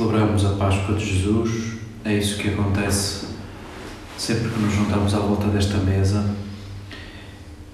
[0.00, 3.26] Celebramos a Páscoa de Jesus, é isso que acontece
[4.16, 6.24] sempre que nos juntamos à volta desta mesa.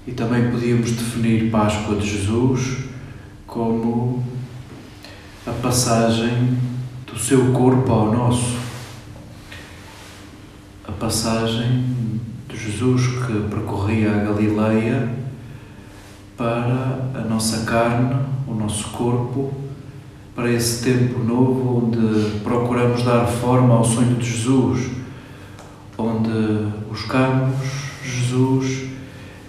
[0.06, 2.84] E também podíamos definir Páscoa de Jesus
[3.46, 4.24] como
[5.46, 6.58] a passagem
[7.06, 8.56] do seu corpo ao nosso.
[10.88, 11.84] A passagem
[12.48, 15.08] de Jesus que percorria a Galileia
[16.36, 18.16] para a nossa carne,
[18.48, 19.65] o nosso corpo,
[20.36, 24.90] para esse tempo novo onde procuramos dar forma ao sonho de Jesus,
[25.96, 27.56] onde buscamos
[28.04, 28.90] Jesus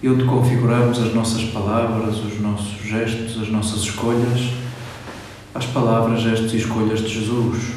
[0.01, 4.53] e onde configuramos as nossas palavras, os nossos gestos, as nossas escolhas,
[5.53, 7.73] as palavras, gestos e escolhas de Jesus.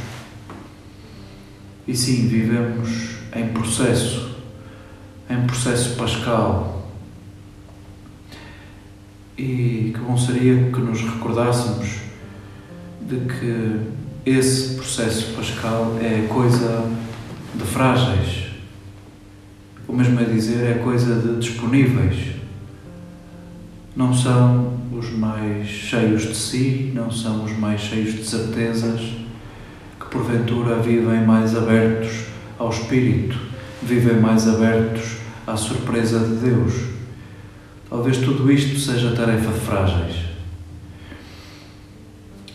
[1.88, 4.36] E sim, vivemos em processo,
[5.28, 6.86] em processo pascal.
[9.36, 12.09] E que bom seria que nos recordássemos
[13.00, 13.80] de que
[14.24, 16.90] esse processo pascal é coisa
[17.54, 18.50] de frágeis
[19.90, 22.36] o mesmo é dizer, é coisa de disponíveis.
[23.96, 29.00] Não são os mais cheios de si, não são os mais cheios de certezas,
[29.98, 33.36] que porventura vivem mais abertos ao Espírito,
[33.82, 36.72] vivem mais abertos à surpresa de Deus.
[37.88, 40.29] Talvez tudo isto seja tarefa de frágeis.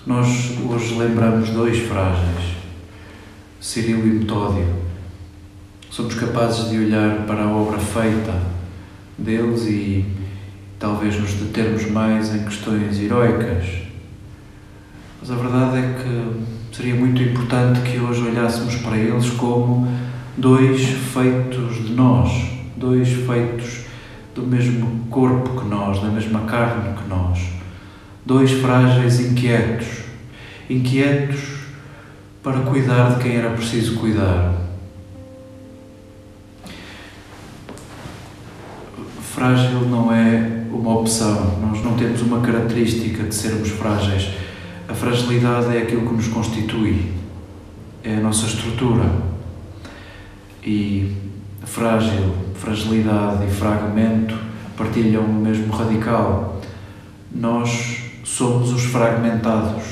[0.06, 2.56] Nós hoje lembramos dois frágeis,
[3.60, 4.86] Cirilo e Metódio
[5.96, 8.38] somos capazes de olhar para a obra feita
[9.18, 10.06] deles e
[10.78, 13.66] talvez nos determos mais em questões heroicas.
[15.22, 19.88] Mas a verdade é que seria muito importante que hoje olhássemos para eles como
[20.36, 22.30] dois feitos de nós,
[22.76, 23.86] dois feitos
[24.36, 27.40] do mesmo corpo que nós, da mesma carne que nós,
[28.26, 29.88] dois frágeis inquietos,
[30.70, 31.40] inquietos
[32.42, 34.66] para cuidar de quem era preciso cuidar
[39.36, 44.30] frágil não é uma opção, nós não temos uma característica de sermos frágeis.
[44.88, 47.12] A fragilidade é aquilo que nos constitui,
[48.02, 49.12] é a nossa estrutura.
[50.64, 51.12] E
[51.66, 54.36] frágil, fragilidade e fragmento
[54.78, 56.62] partilham o mesmo radical.
[57.30, 58.05] Nós
[58.36, 59.84] somos os fragmentados.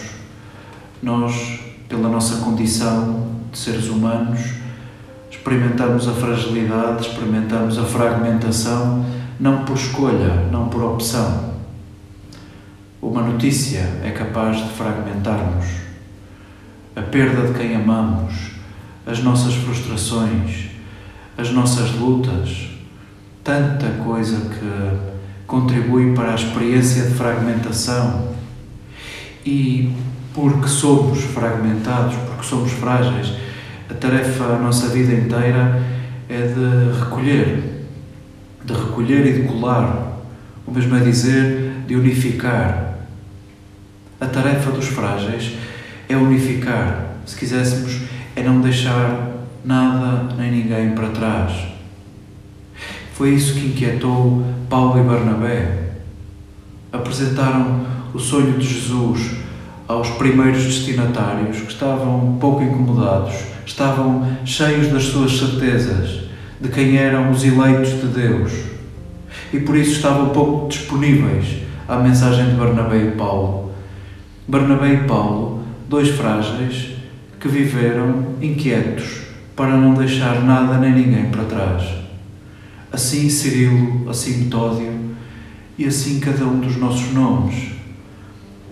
[1.01, 4.41] Nós, pela nossa condição de seres humanos,
[5.31, 9.05] experimentamos a fragilidade, experimentamos a fragmentação
[9.39, 11.53] não por escolha, não por opção.
[13.01, 15.65] Uma notícia é capaz de fragmentar-nos.
[16.97, 18.51] A perda de quem amamos,
[19.07, 20.69] as nossas frustrações,
[21.37, 22.71] as nossas lutas,
[23.41, 25.13] tanta coisa que
[25.47, 28.33] contribui para a experiência de fragmentação.
[29.45, 29.93] E
[30.33, 33.33] porque somos fragmentados, porque somos frágeis,
[33.89, 35.81] a tarefa a nossa vida inteira
[36.29, 37.73] é de recolher
[38.63, 40.21] de recolher e de colar,
[40.65, 42.97] o mesmo é dizer, de unificar.
[44.19, 45.53] A tarefa dos frágeis
[46.07, 48.01] é unificar, se quiséssemos,
[48.35, 49.31] é não deixar
[49.65, 51.51] nada nem ninguém para trás.
[53.13, 55.91] Foi isso que inquietou Paulo e Barnabé.
[56.91, 59.37] Apresentaram o sonho de Jesus
[59.87, 63.33] aos primeiros destinatários que estavam pouco incomodados,
[63.65, 66.23] estavam cheios das suas certezas
[66.59, 68.51] de quem eram os eleitos de Deus
[69.51, 73.71] e por isso estavam pouco disponíveis à mensagem de Barnabé e Paulo.
[74.47, 76.91] Barnabé e Paulo, dois frágeis
[77.39, 79.23] que viveram inquietos
[79.55, 81.83] para não deixar nada nem ninguém para trás.
[82.91, 84.93] Assim Cirilo, assim Metódio
[85.77, 87.72] e assim cada um dos nossos nomes.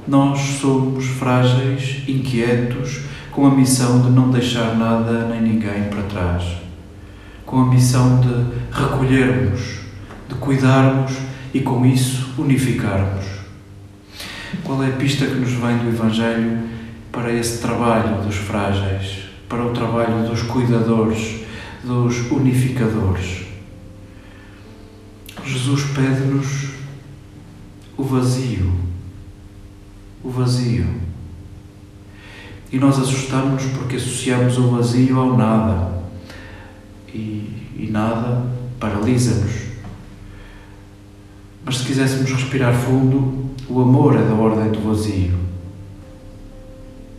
[0.07, 3.01] Nós somos frágeis, inquietos,
[3.31, 6.61] com a missão de não deixar nada nem ninguém para trás
[7.51, 9.81] com a missão de recolhermos,
[10.29, 11.11] de cuidarmos
[11.53, 13.25] e com isso unificarmos.
[14.63, 16.59] Qual é a pista que nos vem do Evangelho
[17.11, 21.41] para esse trabalho dos frágeis, para o trabalho dos cuidadores,
[21.83, 23.47] dos unificadores?
[25.45, 26.69] Jesus pede-nos
[27.97, 28.71] o vazio,
[30.23, 30.85] o vazio.
[32.71, 35.91] E nós assustamos porque associamos o vazio ao nada
[37.13, 38.45] e, e nada
[38.79, 39.71] paralisa-nos.
[41.65, 45.33] Mas se quiséssemos respirar fundo, o amor é da ordem do vazio.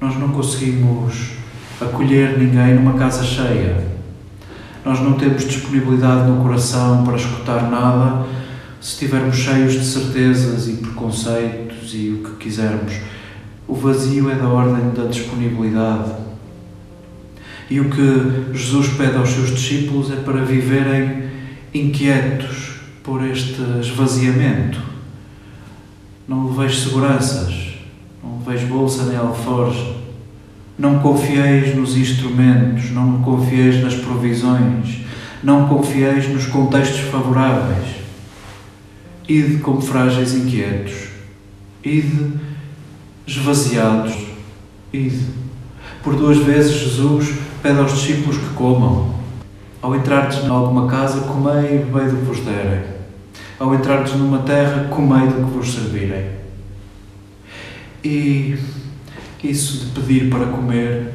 [0.01, 1.33] Nós não conseguimos
[1.81, 3.87] acolher ninguém numa casa cheia.
[4.85, 8.27] Nós não temos disponibilidade no coração para escutar nada
[8.81, 12.95] se estivermos cheios de certezas e preconceitos e o que quisermos.
[13.67, 16.13] O vazio é da ordem da disponibilidade.
[17.71, 21.31] E o que Jesus pede aos seus discípulos é para viverem
[21.73, 24.81] inquietos por este esvaziamento.
[26.29, 27.55] Não leveis seguranças,
[28.23, 29.97] não leveis bolsa nem alforje,
[30.79, 35.01] não confieis nos instrumentos, não confieis nas provisões,
[35.43, 38.03] não confieis nos contextos favoráveis.
[39.29, 41.12] Ide como frágeis inquietos,
[41.85, 42.33] ide
[43.27, 44.15] esvaziados,
[44.93, 45.27] ide.
[46.03, 49.15] Por duas vezes Jesus pede aos discípulos que comam.
[49.81, 52.83] Ao entrardes em alguma casa, comei e bebei do que vos derem.
[53.59, 56.27] Ao entrardes numa terra, comei do que vos servirem.
[58.05, 58.59] E
[59.43, 61.13] isso de pedir para comer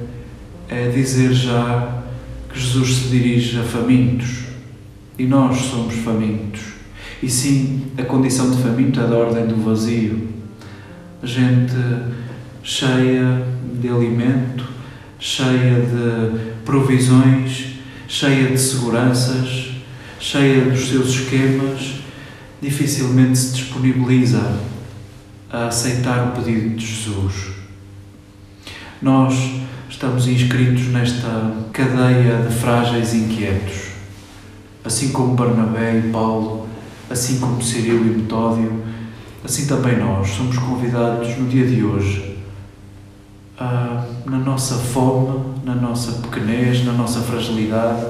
[0.70, 2.04] é dizer já
[2.52, 4.48] que Jesus se dirige a famintos.
[5.18, 6.62] E nós somos famintos.
[7.22, 10.37] E sim, a condição de faminto é da ordem do vazio.
[11.24, 11.74] Gente
[12.64, 13.44] cheia
[13.82, 14.66] de alimento,
[15.20, 17.78] cheia de provisões,
[18.08, 19.72] cheia de seguranças,
[20.20, 22.02] cheia dos seus esquemas,
[22.62, 24.60] dificilmente se disponibiliza
[25.50, 27.52] a aceitar o pedido de Jesus.
[29.02, 29.34] Nós
[29.90, 33.92] estamos inscritos nesta cadeia de frágeis inquietos,
[34.84, 36.68] assim como Barnabé e Paulo,
[37.10, 38.84] assim como Cirilo e Metódio,
[39.48, 42.38] assim também nós somos convidados no dia de hoje
[43.58, 48.06] ah, na nossa fome, na nossa pequenez, na nossa fragilidade,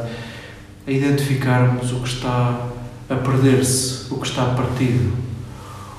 [0.88, 2.66] a identificarmos o que está
[3.08, 5.16] a perder-se, o que está partido,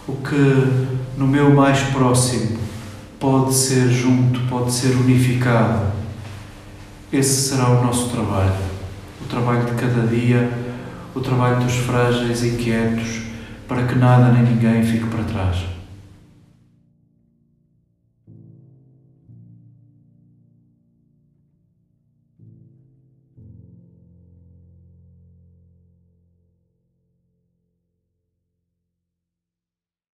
[0.09, 2.59] o que no meu mais próximo
[3.21, 5.93] pode ser junto, pode ser unificado.
[7.13, 8.57] Esse será o nosso trabalho,
[9.23, 10.51] o trabalho de cada dia,
[11.15, 13.28] o trabalho dos frágeis e inquietos,
[13.69, 15.78] para que nada nem ninguém fique para trás.